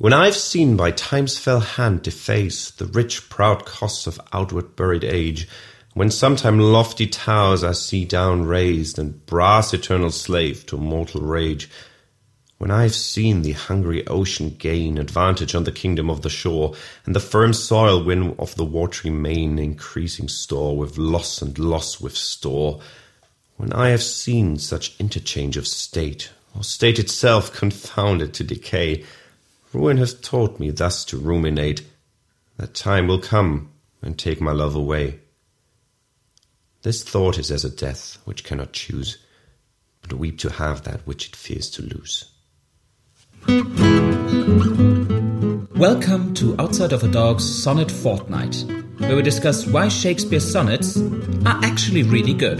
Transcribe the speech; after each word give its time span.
When 0.00 0.14
I've 0.14 0.34
seen 0.34 0.78
by 0.78 0.92
time's 0.92 1.36
fell 1.36 1.60
hand 1.60 2.00
deface 2.00 2.70
the 2.70 2.86
rich 2.86 3.28
proud 3.28 3.66
costs 3.66 4.06
of 4.06 4.18
outward 4.32 4.74
buried 4.74 5.04
age, 5.04 5.46
when 5.92 6.10
sometime 6.10 6.58
lofty 6.58 7.06
towers 7.06 7.62
I 7.62 7.72
see 7.72 8.06
down 8.06 8.46
razed, 8.46 8.98
and 8.98 9.26
brass 9.26 9.74
eternal 9.74 10.10
slave 10.10 10.64
to 10.68 10.78
mortal 10.78 11.20
rage, 11.20 11.68
when 12.56 12.70
I've 12.70 12.94
seen 12.94 13.42
the 13.42 13.52
hungry 13.52 14.06
ocean 14.06 14.56
gain 14.58 14.96
advantage 14.96 15.54
on 15.54 15.64
the 15.64 15.70
kingdom 15.70 16.08
of 16.08 16.22
the 16.22 16.30
shore, 16.30 16.72
and 17.04 17.14
the 17.14 17.20
firm 17.20 17.52
soil 17.52 18.02
win 18.02 18.34
of 18.38 18.54
the 18.54 18.64
watery 18.64 19.10
main 19.10 19.58
increasing 19.58 20.28
store 20.28 20.78
with 20.78 20.96
loss 20.96 21.42
and 21.42 21.58
loss 21.58 22.00
with 22.00 22.16
store, 22.16 22.80
when 23.58 23.70
I 23.74 23.90
have 23.90 24.02
seen 24.02 24.56
such 24.56 24.98
interchange 24.98 25.58
of 25.58 25.68
state, 25.68 26.30
or 26.56 26.64
state 26.64 26.98
itself 26.98 27.52
confounded 27.52 28.32
to 28.32 28.44
decay, 28.44 29.04
Ruin 29.72 29.98
has 29.98 30.14
taught 30.14 30.58
me 30.58 30.70
thus 30.70 31.04
to 31.04 31.16
ruminate, 31.16 31.86
that 32.56 32.74
time 32.74 33.06
will 33.06 33.20
come 33.20 33.70
and 34.02 34.18
take 34.18 34.40
my 34.40 34.50
love 34.50 34.74
away. 34.74 35.20
This 36.82 37.04
thought 37.04 37.38
is 37.38 37.52
as 37.52 37.64
a 37.64 37.70
death 37.70 38.18
which 38.24 38.42
cannot 38.42 38.72
choose, 38.72 39.18
but 40.02 40.12
weep 40.12 40.38
to 40.38 40.50
have 40.50 40.82
that 40.82 41.06
which 41.06 41.28
it 41.28 41.36
fears 41.36 41.70
to 41.70 41.82
lose. 41.82 42.32
Welcome 45.76 46.34
to 46.34 46.56
Outside 46.58 46.92
of 46.92 47.04
a 47.04 47.08
Dog's 47.08 47.44
Sonnet 47.44 47.92
Fortnight, 47.92 48.64
where 48.98 49.14
we 49.14 49.22
discuss 49.22 49.68
why 49.68 49.86
Shakespeare's 49.86 50.50
sonnets 50.50 50.96
are 51.46 51.60
actually 51.62 52.02
really 52.02 52.34
good. 52.34 52.58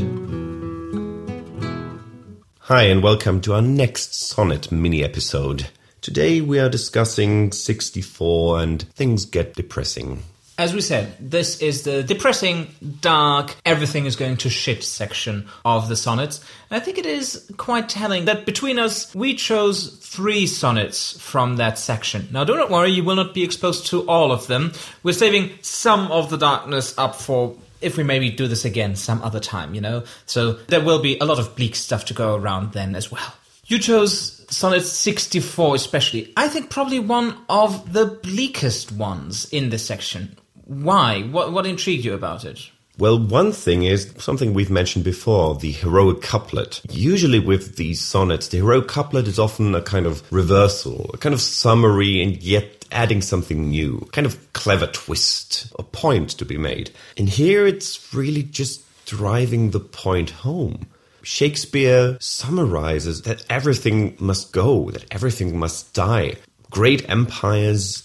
Hi, 2.61 2.85
and 2.85 3.03
welcome 3.03 3.41
to 3.41 3.55
our 3.55 3.63
next 3.63 4.15
sonnet 4.15 4.71
mini 4.71 5.03
episode. 5.03 5.71
Today 6.11 6.41
we 6.41 6.59
are 6.59 6.69
discussing 6.69 7.53
64 7.53 8.59
and 8.59 8.83
things 8.95 9.27
get 9.27 9.55
depressing. 9.55 10.25
As 10.59 10.75
we 10.75 10.81
said, 10.81 11.15
this 11.21 11.63
is 11.63 11.85
the 11.85 12.03
depressing, 12.03 12.67
dark, 13.01 13.55
everything 13.65 14.07
is 14.07 14.17
going 14.17 14.39
to 14.39 14.51
shit 14.51 14.83
section 14.83 15.47
of 15.65 15.89
the 15.89 15.95
sonnets. 15.95 16.45
And 16.69 16.83
I 16.83 16.85
think 16.85 16.99
it 16.99 17.07
is 17.07 17.49
quite 17.59 17.89
telling 17.89 18.25
that 18.25 18.45
between 18.45 18.81
us, 18.81 19.15
we 19.15 19.37
chose 19.37 19.99
three 20.03 20.49
sonnets 20.49 21.17
from 21.21 21.59
that 21.59 21.79
section. 21.79 22.27
Now, 22.33 22.43
do 22.43 22.57
not 22.57 22.71
worry, 22.71 22.91
you 22.91 23.05
will 23.05 23.15
not 23.15 23.33
be 23.33 23.45
exposed 23.45 23.87
to 23.87 24.05
all 24.09 24.33
of 24.33 24.49
them. 24.49 24.73
We're 25.05 25.13
saving 25.13 25.53
some 25.63 26.11
of 26.11 26.29
the 26.29 26.39
darkness 26.39 26.93
up 26.99 27.15
for 27.15 27.57
if 27.81 27.97
we 27.97 28.03
maybe 28.03 28.31
do 28.31 28.49
this 28.49 28.65
again 28.65 28.97
some 28.97 29.23
other 29.23 29.39
time, 29.39 29.77
you 29.77 29.81
know? 29.81 30.03
So 30.27 30.55
there 30.55 30.83
will 30.83 31.01
be 31.01 31.19
a 31.21 31.25
lot 31.25 31.39
of 31.39 31.55
bleak 31.55 31.77
stuff 31.77 32.07
to 32.07 32.15
go 32.15 32.35
around 32.35 32.73
then 32.73 32.97
as 32.97 33.13
well. 33.13 33.33
You 33.71 33.79
chose 33.79 34.45
Sonnet 34.51 34.85
64 34.85 35.77
especially. 35.77 36.33
I 36.37 36.49
think 36.49 36.71
probably 36.71 36.99
one 36.99 37.37
of 37.49 37.93
the 37.93 38.05
bleakest 38.05 38.91
ones 38.91 39.49
in 39.53 39.71
this 39.71 39.87
section. 39.87 40.37
Why? 40.65 41.23
What, 41.23 41.53
what 41.53 41.67
intrigued 41.67 42.05
you 42.05 42.15
about 42.15 42.45
it? 42.45 42.69
Well, 42.99 43.17
one 43.17 43.53
thing 43.53 43.85
is 43.85 44.13
something 44.19 44.55
we've 44.55 44.73
mentioned 44.73 45.05
before 45.05 45.55
the 45.55 45.71
heroic 45.71 46.21
couplet. 46.21 46.81
Usually, 46.91 47.39
with 47.39 47.77
these 47.77 48.01
sonnets, 48.01 48.49
the 48.49 48.57
heroic 48.57 48.89
couplet 48.89 49.29
is 49.29 49.39
often 49.39 49.77
a 49.77 49.83
kind 49.83 50.05
of 50.05 50.25
reversal, 50.33 51.09
a 51.15 51.19
kind 51.19 51.33
of 51.33 51.41
summary, 51.41 52.21
and 52.21 52.43
yet 52.43 52.85
adding 52.91 53.23
something 53.23 53.69
new, 53.69 54.05
kind 54.11 54.27
of 54.27 54.53
clever 54.53 54.89
twist, 54.89 55.73
a 55.79 55.85
point 55.85 56.31
to 56.31 56.45
be 56.45 56.59
made. 56.59 56.91
And 57.17 57.29
here 57.29 57.69
it's 57.69 58.13
really 58.13 58.43
just 58.43 58.83
driving 59.07 59.71
the 59.71 59.79
point 59.79 60.31
home. 60.31 60.89
Shakespeare 61.23 62.17
summarizes 62.21 63.23
that 63.23 63.45
everything 63.51 64.17
must 64.19 64.53
go, 64.53 64.91
that 64.91 65.07
everything 65.11 65.59
must 65.59 65.95
die. 65.95 66.37
Great 66.71 67.09
empires, 67.11 68.03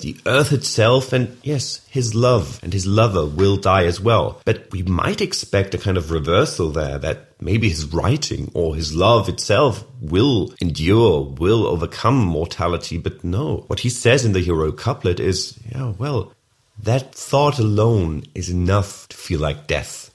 the 0.00 0.16
earth 0.26 0.52
itself, 0.52 1.12
and 1.12 1.36
yes, 1.44 1.86
his 1.88 2.16
love 2.16 2.58
and 2.64 2.72
his 2.72 2.84
lover 2.84 3.24
will 3.24 3.56
die 3.56 3.84
as 3.84 4.00
well. 4.00 4.40
But 4.44 4.72
we 4.72 4.82
might 4.82 5.20
expect 5.20 5.74
a 5.74 5.78
kind 5.78 5.96
of 5.96 6.10
reversal 6.10 6.70
there 6.70 6.98
that 6.98 7.40
maybe 7.40 7.68
his 7.68 7.84
writing 7.86 8.50
or 8.54 8.74
his 8.74 8.92
love 8.92 9.28
itself 9.28 9.84
will 10.00 10.52
endure, 10.60 11.22
will 11.22 11.64
overcome 11.64 12.18
mortality. 12.18 12.98
But 12.98 13.22
no, 13.22 13.64
what 13.68 13.80
he 13.80 13.88
says 13.88 14.24
in 14.24 14.32
the 14.32 14.40
hero 14.40 14.72
couplet 14.72 15.20
is, 15.20 15.56
yeah, 15.70 15.92
well, 15.96 16.32
that 16.82 17.14
thought 17.14 17.60
alone 17.60 18.24
is 18.34 18.50
enough 18.50 19.06
to 19.08 19.16
feel 19.16 19.38
like 19.38 19.68
death 19.68 20.08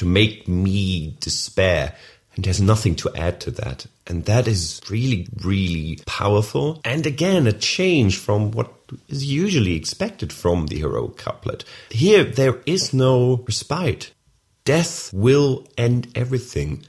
to 0.00 0.06
make 0.06 0.48
me 0.48 1.14
despair. 1.20 1.94
And 2.34 2.44
there's 2.44 2.60
nothing 2.60 2.94
to 2.96 3.10
add 3.14 3.38
to 3.42 3.50
that. 3.50 3.84
And 4.06 4.24
that 4.24 4.48
is 4.48 4.80
really, 4.88 5.28
really 5.42 5.98
powerful. 6.06 6.80
And 6.84 7.06
again, 7.06 7.46
a 7.46 7.52
change 7.52 8.16
from 8.16 8.50
what 8.50 8.72
is 9.08 9.26
usually 9.26 9.76
expected 9.76 10.32
from 10.32 10.68
the 10.68 10.78
heroic 10.78 11.18
couplet. 11.18 11.64
Here, 11.90 12.24
there 12.24 12.62
is 12.64 12.94
no 12.94 13.44
respite. 13.46 14.12
Death 14.64 15.12
will 15.12 15.66
end 15.76 16.08
everything. 16.14 16.82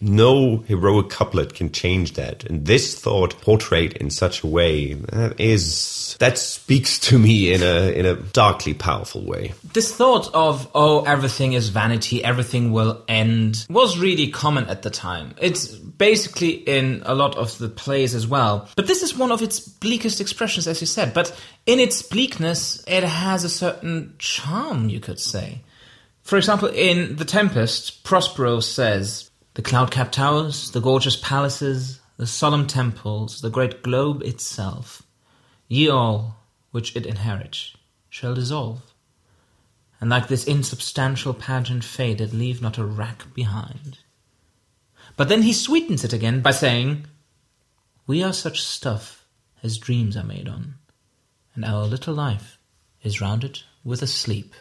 No 0.00 0.58
heroic 0.66 1.10
couplet 1.10 1.54
can 1.54 1.70
change 1.70 2.14
that. 2.14 2.44
And 2.44 2.66
this 2.66 2.98
thought 2.98 3.40
portrayed 3.40 3.92
in 3.94 4.10
such 4.10 4.42
a 4.42 4.46
way 4.46 4.94
that 4.94 5.38
is 5.40 6.16
that 6.18 6.38
speaks 6.38 6.98
to 7.00 7.18
me 7.18 7.52
in 7.52 7.62
a 7.62 7.90
in 7.92 8.06
a 8.06 8.16
darkly 8.16 8.74
powerful 8.74 9.24
way. 9.24 9.54
This 9.72 9.94
thought 9.94 10.32
of 10.34 10.68
oh 10.74 11.04
everything 11.04 11.52
is 11.52 11.68
vanity, 11.68 12.22
everything 12.24 12.72
will 12.72 13.02
end 13.08 13.66
was 13.70 13.98
really 13.98 14.28
common 14.30 14.66
at 14.66 14.82
the 14.82 14.90
time. 14.90 15.34
It's 15.40 15.66
basically 15.66 16.50
in 16.50 17.02
a 17.04 17.14
lot 17.14 17.36
of 17.36 17.56
the 17.58 17.68
plays 17.68 18.14
as 18.14 18.26
well. 18.26 18.68
But 18.76 18.86
this 18.86 19.02
is 19.02 19.16
one 19.16 19.32
of 19.32 19.42
its 19.42 19.60
bleakest 19.60 20.20
expressions 20.20 20.66
as 20.66 20.80
you 20.80 20.86
said, 20.86 21.14
but 21.14 21.34
in 21.66 21.78
its 21.78 22.02
bleakness 22.02 22.82
it 22.86 23.04
has 23.04 23.44
a 23.44 23.48
certain 23.48 24.14
charm, 24.18 24.88
you 24.88 25.00
could 25.00 25.20
say. 25.20 25.60
For 26.24 26.38
example, 26.38 26.68
in 26.68 27.16
The 27.16 27.26
Tempest, 27.26 28.02
Prospero 28.02 28.60
says, 28.60 29.30
the 29.54 29.62
cloud 29.62 29.90
capped 29.90 30.14
towers, 30.14 30.70
the 30.72 30.80
gorgeous 30.80 31.16
palaces, 31.16 32.00
the 32.16 32.26
solemn 32.26 32.66
temples, 32.66 33.40
the 33.40 33.50
great 33.50 33.82
globe 33.82 34.22
itself, 34.22 35.02
ye 35.68 35.88
all 35.88 36.36
which 36.72 36.94
it 36.96 37.06
inherit, 37.06 37.70
shall 38.08 38.34
dissolve, 38.34 38.82
and 40.00 40.10
like 40.10 40.26
this 40.26 40.44
insubstantial 40.44 41.32
pageant 41.32 41.84
faded, 41.84 42.34
leave 42.34 42.60
not 42.60 42.78
a 42.78 42.84
rack 42.84 43.32
behind. 43.32 43.98
But 45.16 45.28
then 45.28 45.42
he 45.42 45.52
sweetens 45.52 46.02
it 46.04 46.12
again 46.12 46.40
by 46.40 46.50
saying, 46.50 47.06
We 48.06 48.22
are 48.22 48.32
such 48.32 48.62
stuff 48.62 49.24
as 49.62 49.78
dreams 49.78 50.16
are 50.16 50.24
made 50.24 50.48
on, 50.48 50.74
and 51.54 51.64
our 51.64 51.84
little 51.86 52.14
life 52.14 52.58
is 53.04 53.20
rounded 53.20 53.60
with 53.84 54.02
a 54.02 54.08
sleep. 54.08 54.54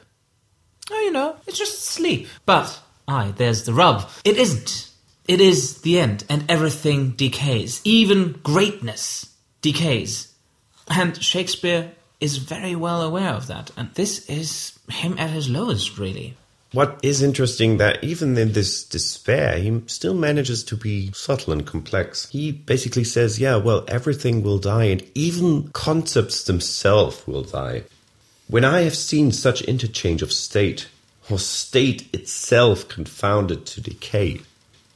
Oh, 0.91 1.01
you 1.01 1.11
know, 1.11 1.37
it's 1.47 1.57
just 1.57 1.81
sleep. 1.81 2.27
But 2.45 2.79
Aye, 3.07 3.33
there's 3.35 3.63
the 3.65 3.73
rub. 3.73 4.09
It 4.23 4.37
isn't. 4.37 4.89
It 5.27 5.39
is 5.39 5.81
the 5.81 5.99
end, 5.99 6.25
and 6.29 6.49
everything 6.49 7.11
decays. 7.11 7.81
Even 7.83 8.33
greatness 8.43 9.29
decays. 9.61 10.33
And 10.89 11.21
Shakespeare 11.21 11.91
is 12.19 12.37
very 12.37 12.75
well 12.75 13.01
aware 13.01 13.31
of 13.31 13.47
that. 13.47 13.71
And 13.77 13.93
this 13.93 14.29
is 14.29 14.77
him 14.89 15.17
at 15.17 15.29
his 15.29 15.49
lowest, 15.49 15.97
really. 15.97 16.35
What 16.73 16.99
is 17.03 17.21
interesting 17.21 17.77
that 17.77 18.03
even 18.03 18.35
in 18.37 18.53
this 18.53 18.83
despair, 18.83 19.59
he 19.59 19.83
still 19.85 20.15
manages 20.15 20.63
to 20.63 20.75
be 20.75 21.11
subtle 21.13 21.53
and 21.53 21.65
complex. 21.67 22.29
He 22.29 22.51
basically 22.51 23.03
says, 23.03 23.39
yeah, 23.39 23.57
well, 23.57 23.85
everything 23.87 24.41
will 24.41 24.57
die, 24.57 24.85
and 24.85 25.03
even 25.13 25.67
concepts 25.69 26.43
themselves 26.43 27.27
will 27.27 27.43
die. 27.43 27.83
When 28.47 28.65
I 28.65 28.81
have 28.81 28.95
seen 28.95 29.31
such 29.31 29.61
interchange 29.61 30.21
of 30.21 30.33
state, 30.33 30.87
or 31.29 31.39
state 31.39 32.13
itself 32.13 32.87
confounded 32.87 33.65
to 33.65 33.81
decay. 33.81 34.41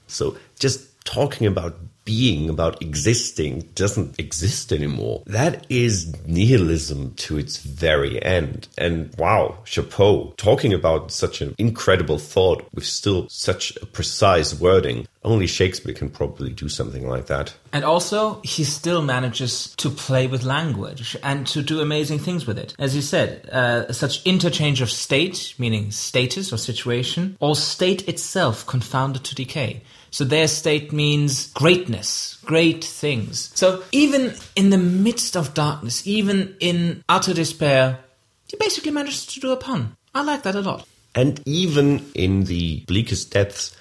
So 0.07 0.37
just 0.59 1.03
talking 1.05 1.47
about 1.47 1.77
being, 2.07 2.49
about 2.49 2.81
existing, 2.81 3.69
doesn't 3.75 4.17
exist 4.17 4.71
anymore. 4.71 5.23
That 5.25 5.65
is 5.69 6.15
nihilism 6.25 7.13
to 7.15 7.37
its 7.37 7.57
very 7.57 8.23
end. 8.23 8.69
And 8.77 9.13
wow, 9.17 9.57
chapeau. 9.65 10.33
Talking 10.37 10.73
about 10.73 11.11
such 11.11 11.41
an 11.41 11.53
incredible 11.57 12.17
thought 12.17 12.65
with 12.73 12.85
still 12.85 13.27
such 13.27 13.75
a 13.81 13.85
precise 13.85 14.57
wording. 14.57 15.05
Only 15.25 15.47
Shakespeare 15.47 15.93
can 15.93 16.09
probably 16.09 16.53
do 16.53 16.69
something 16.69 17.09
like 17.09 17.25
that. 17.25 17.53
And 17.73 17.83
also, 17.83 18.39
he 18.45 18.63
still 18.63 19.01
manages 19.01 19.75
to 19.75 19.89
play 19.89 20.27
with 20.27 20.43
language 20.43 21.17
and 21.21 21.45
to 21.47 21.61
do 21.61 21.81
amazing 21.81 22.19
things 22.19 22.47
with 22.47 22.57
it. 22.57 22.73
As 22.79 22.95
you 22.95 23.01
said, 23.01 23.49
uh, 23.51 23.91
such 23.91 24.25
interchange 24.25 24.79
of 24.79 24.89
state, 24.89 25.53
meaning 25.57 25.91
status 25.91 26.53
or 26.53 26.57
situation, 26.57 27.35
or 27.41 27.53
state 27.57 28.07
itself 28.07 28.65
confounded 28.65 29.25
to 29.25 29.35
decay. 29.35 29.81
So 30.17 30.25
their 30.25 30.47
state 30.47 30.91
means 30.91 31.51
greatness, 31.53 32.39
great 32.43 32.83
things. 32.83 33.51
So 33.53 33.83
even 33.91 34.33
in 34.55 34.71
the 34.71 34.77
midst 34.79 35.37
of 35.37 35.53
darkness, 35.53 36.07
even 36.07 36.55
in 36.59 37.03
utter 37.07 37.35
despair, 37.35 37.99
he 38.47 38.57
basically 38.57 38.89
managed 38.89 39.29
to 39.29 39.39
do 39.39 39.51
a 39.51 39.57
pun. 39.57 39.95
I 40.15 40.23
like 40.23 40.41
that 40.41 40.55
a 40.55 40.61
lot. 40.61 40.87
And 41.13 41.39
even 41.45 42.03
in 42.15 42.45
the 42.45 42.79
bleakest 42.87 43.29
depths, 43.29 43.77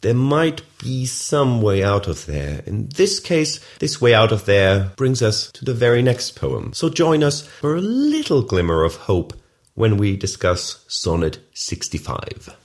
there 0.00 0.14
might 0.14 0.62
be 0.78 1.04
some 1.04 1.60
way 1.60 1.84
out 1.84 2.08
of 2.08 2.24
there. 2.24 2.62
In 2.64 2.88
this 2.88 3.20
case, 3.20 3.60
this 3.78 4.00
way 4.00 4.14
out 4.14 4.32
of 4.32 4.46
there 4.46 4.92
brings 4.96 5.20
us 5.20 5.52
to 5.52 5.66
the 5.66 5.74
very 5.74 6.00
next 6.00 6.30
poem. 6.30 6.72
So 6.72 6.88
join 6.88 7.22
us 7.22 7.46
for 7.46 7.76
a 7.76 7.82
little 7.82 8.40
glimmer 8.40 8.84
of 8.84 8.96
hope 8.96 9.34
when 9.74 9.98
we 9.98 10.16
discuss 10.16 10.82
Sonnet 10.88 11.40
65. 11.52 12.56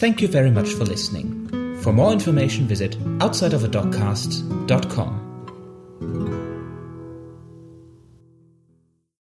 Thank 0.00 0.22
you 0.22 0.28
very 0.28 0.50
much 0.50 0.70
for 0.70 0.84
listening. 0.84 1.76
For 1.82 1.92
more 1.92 2.10
information, 2.10 2.66
visit 2.66 2.98
outsideofadogcast.com. 3.18 5.29